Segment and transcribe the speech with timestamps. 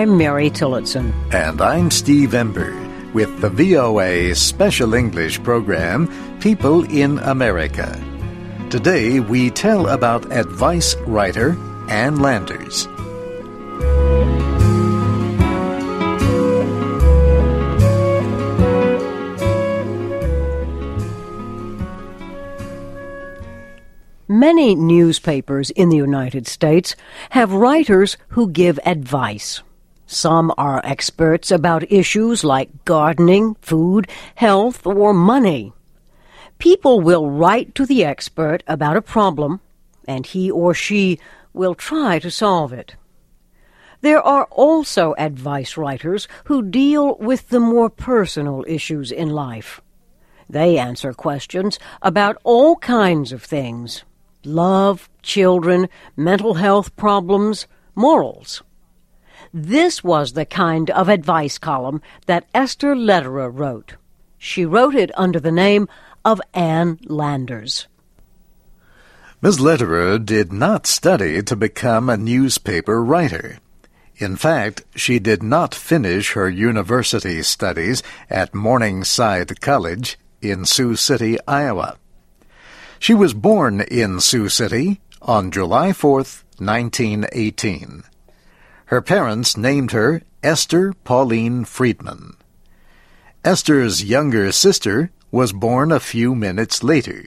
[0.00, 1.12] I'm Mary Tillotson.
[1.30, 2.72] And I'm Steve Ember
[3.12, 6.08] with the VOA Special English program,
[6.40, 8.02] People in America.
[8.70, 11.54] Today we tell about advice writer
[11.90, 12.88] Ann Landers.
[24.26, 26.96] Many newspapers in the United States
[27.36, 29.62] have writers who give advice.
[30.12, 35.72] Some are experts about issues like gardening, food, health, or money.
[36.58, 39.60] People will write to the expert about a problem,
[40.08, 41.20] and he or she
[41.52, 42.96] will try to solve it.
[44.00, 49.80] There are also advice writers who deal with the more personal issues in life.
[50.48, 54.02] They answer questions about all kinds of things
[54.44, 58.64] love, children, mental health problems, morals.
[59.52, 63.96] This was the kind of advice column that Esther Lederer wrote.
[64.38, 65.88] She wrote it under the name
[66.24, 67.86] of Ann Landers.
[69.42, 69.58] Ms.
[69.58, 73.58] Lederer did not study to become a newspaper writer.
[74.16, 81.38] In fact, she did not finish her university studies at Morningside College in Sioux City,
[81.48, 81.96] Iowa.
[82.98, 86.16] She was born in Sioux City on July 4,
[86.58, 88.04] 1918.
[88.90, 92.34] Her parents named her Esther Pauline Friedman.
[93.44, 97.26] Esther's younger sister was born a few minutes later.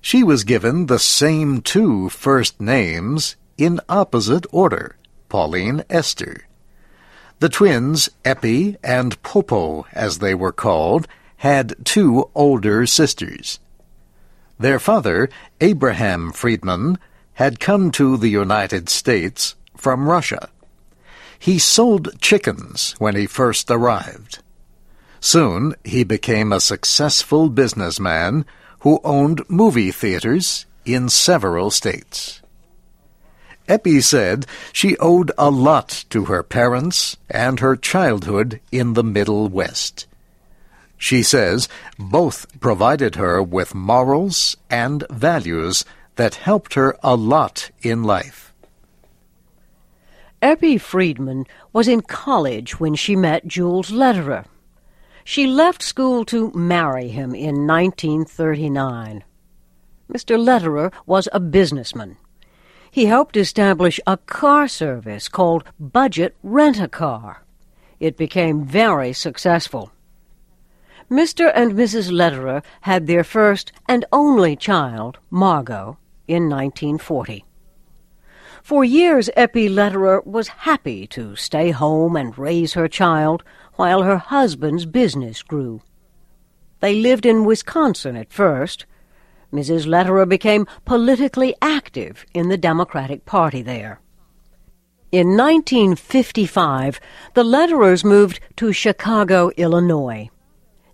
[0.00, 4.96] She was given the same two first names in opposite order,
[5.28, 6.46] Pauline Esther.
[7.40, 11.06] The twins, Eppie and Popo, as they were called,
[11.36, 13.60] had two older sisters.
[14.58, 15.28] Their father,
[15.60, 16.98] Abraham Friedman,
[17.34, 20.48] had come to the United States from Russia.
[21.42, 24.38] He sold chickens when he first arrived.
[25.18, 28.46] Soon he became a successful businessman
[28.82, 32.42] who owned movie theaters in several states.
[33.66, 39.48] Eppie said she owed a lot to her parents and her childhood in the Middle
[39.48, 40.06] West.
[40.96, 48.04] She says both provided her with morals and values that helped her a lot in
[48.04, 48.51] life.
[50.42, 54.44] Eppie Friedman was in college when she met Jules Lederer.
[55.22, 59.22] She left school to marry him in 1939.
[60.12, 60.36] Mr.
[60.36, 62.16] Lederer was a businessman.
[62.90, 67.44] He helped establish a car service called Budget Rent-A-Car.
[68.00, 69.92] It became very successful.
[71.08, 71.52] Mr.
[71.54, 72.10] and Mrs.
[72.10, 77.44] Lederer had their first and only child, Margo, in 1940.
[78.62, 83.42] For years, Eppie Lederer was happy to stay home and raise her child
[83.74, 85.82] while her husband's business grew.
[86.78, 88.86] They lived in Wisconsin at first.
[89.52, 89.86] Mrs.
[89.86, 94.00] Lederer became politically active in the Democratic Party there.
[95.10, 97.00] In 1955,
[97.34, 100.30] the Lederers moved to Chicago, Illinois.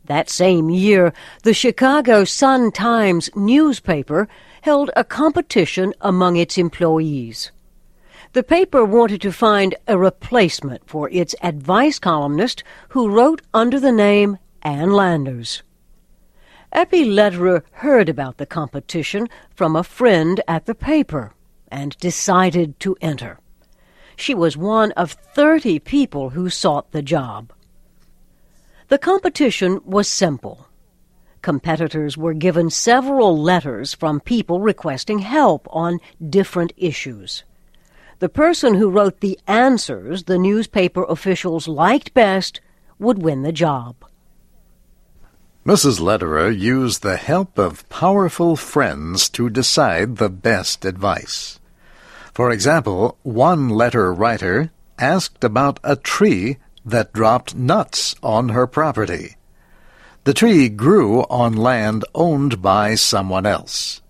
[0.07, 1.13] That same year,
[1.43, 4.27] the Chicago Sun-Times newspaper
[4.63, 7.53] held a competition among its employees.
[8.35, 13.93] The paper wanted to find a replacement for its advice columnist who wrote under the
[13.93, 15.63] name Ann Landers.
[16.71, 21.33] Eppie Lederer heard about the competition from a friend at the paper
[21.69, 23.39] and decided to enter.
[24.17, 27.53] She was one of 30 people who sought the job.
[28.89, 30.69] The competition was simple.
[31.41, 37.45] Competitors were given several letters from people requesting help on different issues.
[38.21, 42.61] The person who wrote the answers the newspaper officials liked best
[42.99, 43.95] would win the job.
[45.65, 46.01] Mrs.
[46.01, 51.61] Lederer used the help of powerful friends to decide the best advice.
[52.35, 59.37] For example, one letter writer asked about a tree that dropped nuts on her property.
[60.25, 64.01] The tree grew on land owned by someone else.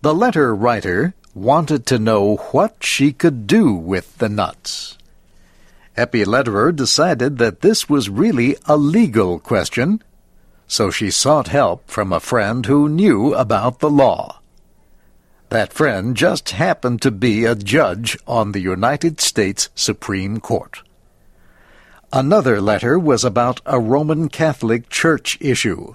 [0.00, 4.98] The letter writer wanted to know what she could do with the nuts.
[5.96, 10.02] Eppie Lederer decided that this was really a legal question,
[10.66, 14.40] so she sought help from a friend who knew about the law.
[15.50, 20.82] That friend just happened to be a judge on the United States Supreme Court.
[22.10, 25.94] Another letter was about a Roman Catholic Church issue.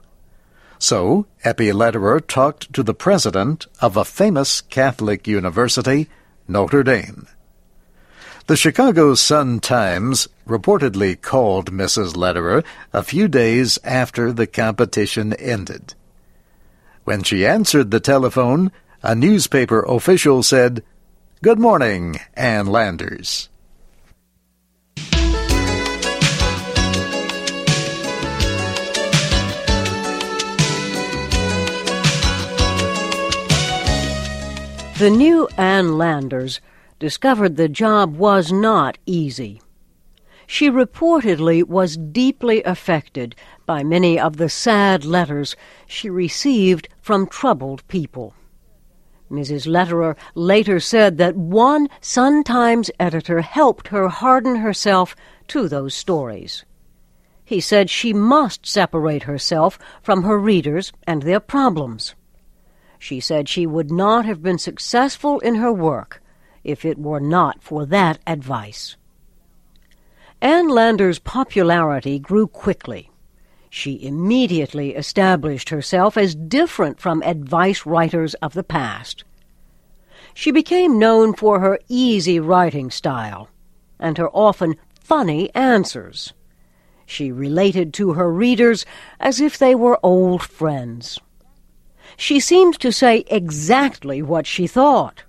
[0.80, 6.08] So, Eppie Lederer talked to the president of a famous Catholic university,
[6.48, 7.28] Notre Dame.
[8.48, 12.16] The Chicago Sun-Times reportedly called Mrs.
[12.16, 12.64] Lederer
[12.94, 15.96] a few days after the competition ended.
[17.04, 18.72] When she answered the telephone,
[19.04, 20.84] a newspaper official said,
[21.42, 23.50] Good morning, Ann Landers.
[35.00, 36.60] The new Ann Landers
[36.98, 39.62] discovered the job was not easy.
[40.48, 43.36] She reportedly was deeply affected
[43.68, 45.56] by many of the sad letters
[45.86, 48.34] she received from troubled people.
[49.30, 49.68] Mrs.
[49.68, 55.16] Lederer later said that one Sun Times editor helped her harden herself
[55.50, 56.66] to those stories.
[57.46, 62.16] He said she must separate herself from her readers and their problems.
[63.00, 66.22] She said she would not have been successful in her work
[66.64, 68.98] if it were not for that advice.
[70.42, 73.10] Ann Landers' popularity grew quickly.
[73.70, 79.24] She immediately established herself as different from advice writers of the past.
[80.34, 83.50] She became known for her easy writing style
[84.00, 86.34] and her often funny answers.
[87.06, 88.86] She related to her readers
[89.20, 91.20] as if they were old friends.
[92.18, 95.24] She seemed to say exactly what she thought,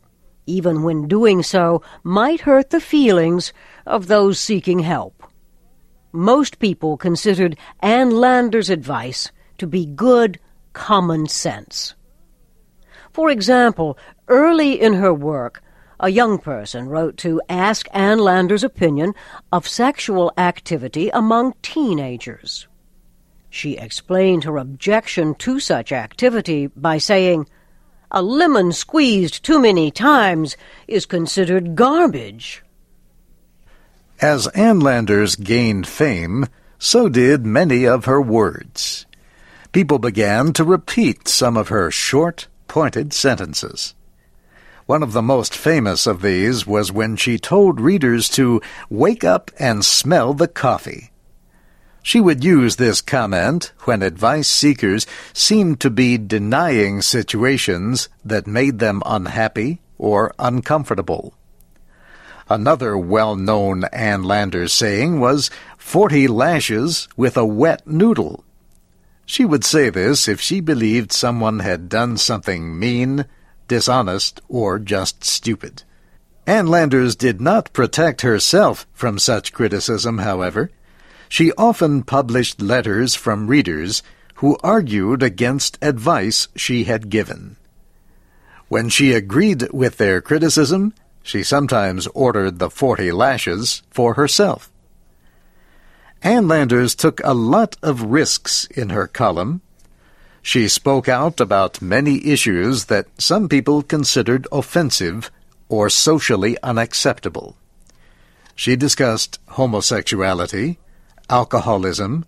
[0.46, 3.52] even when doing so might hurt the feelings
[3.86, 5.22] of those seeking help.
[6.12, 10.40] Most people considered Ann Landers' advice to be good
[10.72, 11.94] common sense.
[13.12, 13.98] For example,
[14.28, 15.62] early in her work,
[16.00, 19.14] a young person wrote to ask Ann Landers' opinion
[19.52, 22.66] of sexual activity among teenagers.
[23.50, 27.48] She explained her objection to such activity by saying,
[28.10, 30.56] A lemon squeezed too many times
[30.86, 32.62] is considered garbage.
[34.20, 36.46] As Ann Landers gained fame,
[36.78, 39.06] so did many of her words.
[39.72, 43.94] People began to repeat some of her short, pointed sentences.
[44.86, 49.50] One of the most famous of these was when she told readers to wake up
[49.58, 51.10] and smell the coffee.
[52.08, 58.78] She would use this comment when advice seekers seemed to be denying situations that made
[58.78, 61.34] them unhappy or uncomfortable.
[62.48, 68.42] Another well-known Ann Landers saying was, 40 lashes with a wet noodle.
[69.26, 73.26] She would say this if she believed someone had done something mean,
[73.66, 75.82] dishonest, or just stupid.
[76.46, 80.70] Ann Landers did not protect herself from such criticism, however.
[81.28, 84.02] She often published letters from readers
[84.36, 87.56] who argued against advice she had given.
[88.68, 94.70] When she agreed with their criticism, she sometimes ordered the forty lashes for herself.
[96.22, 99.60] Ann Landers took a lot of risks in her column.
[100.42, 105.30] She spoke out about many issues that some people considered offensive
[105.68, 107.56] or socially unacceptable.
[108.54, 110.78] She discussed homosexuality,
[111.30, 112.24] alcoholism,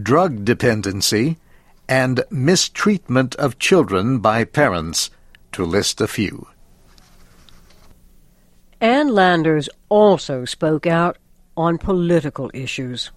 [0.00, 1.38] drug dependency,
[1.88, 5.10] and mistreatment of children by parents,
[5.52, 6.46] to list a few.
[8.80, 11.16] Ann Landers also spoke out
[11.56, 13.10] on political issues.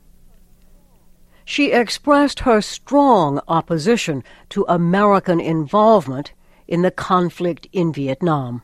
[1.44, 6.32] She expressed her strong opposition to American involvement
[6.68, 8.62] in the conflict in Vietnam.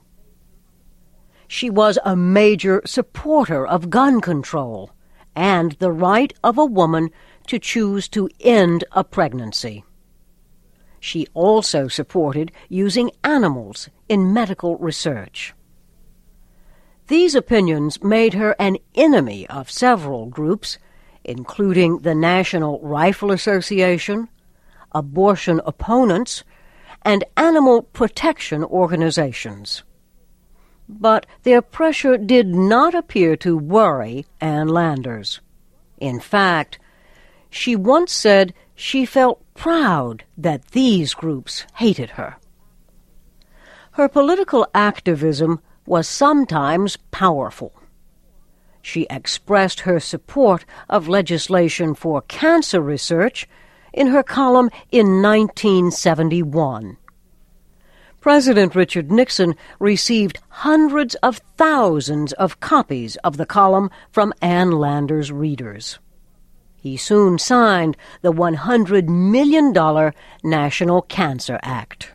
[1.47, 4.91] She was a major supporter of gun control
[5.35, 7.09] and the right of a woman
[7.47, 9.83] to choose to end a pregnancy.
[10.99, 15.53] She also supported using animals in medical research.
[17.07, 20.79] These opinions made her an enemy of several groups,
[21.23, 24.27] including the National Rifle Association,
[24.91, 26.43] abortion opponents,
[27.03, 29.83] and animal protection organizations
[30.87, 35.41] but their pressure did not appear to worry Ann Landers.
[35.97, 36.79] In fact,
[37.49, 42.35] she once said she felt proud that these groups hated her.
[43.91, 47.71] Her political activism was sometimes powerful.
[48.81, 53.47] She expressed her support of legislation for cancer research
[53.93, 56.97] in her column in 1971.
[58.25, 65.31] President Richard Nixon received hundreds of thousands of copies of the column from Ann Landers'
[65.31, 65.99] readers.
[66.75, 69.71] He soon signed the $100 million
[70.43, 72.13] National Cancer Act.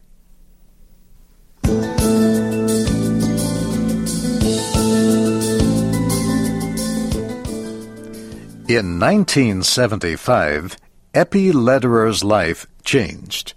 [8.67, 10.77] In 1975,
[11.15, 13.55] Eppie Lederer's life changed.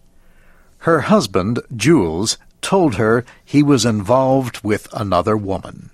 [0.83, 5.91] Her husband, Jules, told her he was involved with another woman.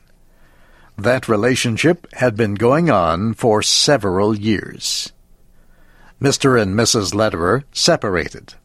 [0.98, 5.14] That relationship had been going on for several years.
[6.20, 6.60] Mr.
[6.60, 7.14] and Mrs.
[7.14, 8.56] Lederer separated.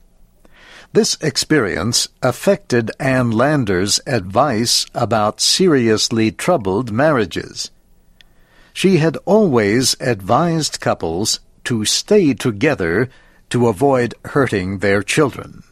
[0.94, 7.70] This experience affected Ann Landers' advice about seriously troubled marriages.
[8.72, 13.10] She had always advised couples to stay together
[13.50, 15.64] to avoid hurting their children.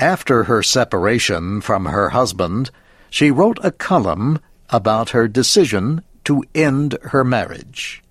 [0.00, 2.70] After her separation from her husband,
[3.10, 4.38] she wrote a column
[4.70, 8.02] about her decision to end her marriage.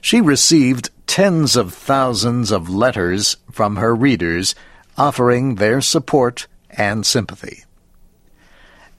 [0.00, 4.56] She received tens of thousands of letters from her readers
[4.96, 7.64] offering their support and sympathy.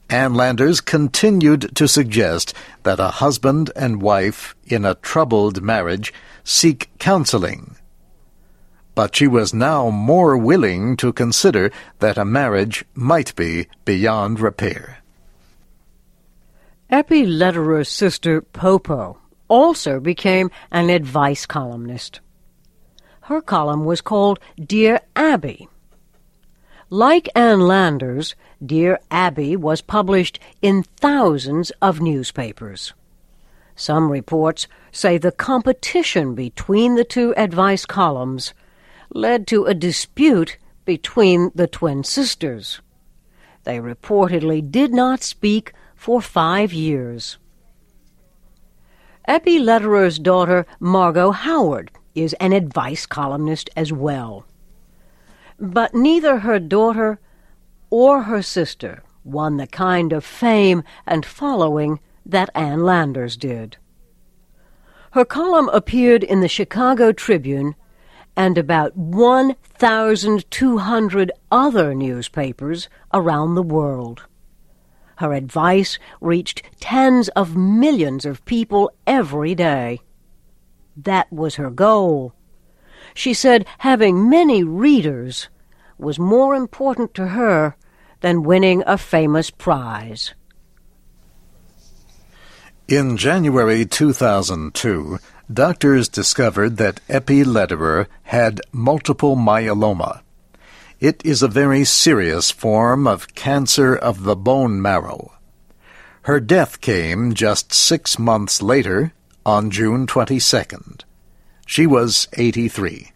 [0.08, 6.14] Ann Landers continued to suggest that a husband and wife in a troubled marriage
[6.44, 7.76] seek counseling
[9.00, 14.98] but she was now more willing to consider that a marriage might be beyond repair.
[16.90, 19.16] Eppie Lederer's sister Popo
[19.48, 22.20] also became an advice columnist.
[23.22, 25.66] Her column was called Dear Abby.
[26.90, 32.92] Like Ann Landers, Dear Abby was published in thousands of newspapers.
[33.74, 38.52] Some reports say the competition between the two advice columns
[39.14, 42.80] led to a dispute between the twin sisters.
[43.64, 47.38] They reportedly did not speak for five years.
[49.28, 54.46] Eppie Lederer's daughter, Margo Howard, is an advice columnist as well.
[55.58, 57.20] But neither her daughter
[57.90, 63.76] or her sister won the kind of fame and following that Ann Landers did.
[65.12, 67.74] Her column appeared in the Chicago Tribune
[68.40, 74.22] and about 1,200 other newspapers around the world.
[75.16, 80.00] Her advice reached tens of millions of people every day.
[80.96, 82.32] That was her goal.
[83.12, 85.50] She said having many readers
[85.98, 87.76] was more important to her
[88.20, 90.32] than winning a famous prize.
[92.90, 100.22] In January 2002, doctors discovered that Eppie Lederer had multiple myeloma.
[100.98, 105.34] It is a very serious form of cancer of the bone marrow.
[106.22, 109.12] Her death came just six months later,
[109.46, 111.02] on June 22nd.
[111.66, 113.12] She was 83.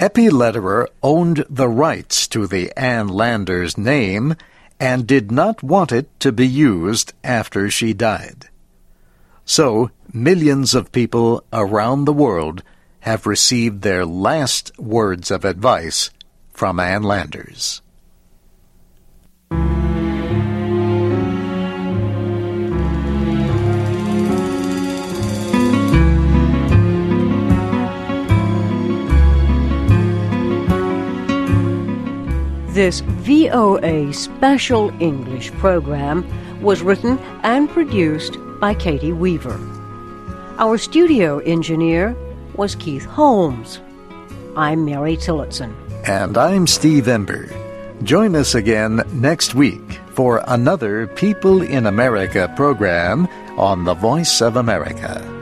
[0.00, 4.34] Eppie Lederer owned the rights to the Ann Landers name
[4.80, 8.48] and did not want it to be used after she died.
[9.48, 12.64] So, millions of people around the world
[13.00, 16.10] have received their last words of advice
[16.52, 17.80] from Ann Landers.
[32.74, 36.26] This VOA Special English program
[36.60, 39.58] was written and produced by Katie Weaver.
[40.58, 42.16] Our studio engineer
[42.54, 43.80] was Keith Holmes.
[44.56, 45.76] I'm Mary Tillotson.
[46.06, 47.50] And I'm Steve Ember.
[48.02, 53.26] Join us again next week for another People in America program
[53.58, 55.35] on the Voice of America.